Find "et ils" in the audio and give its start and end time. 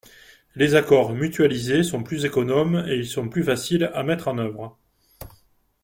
2.87-3.05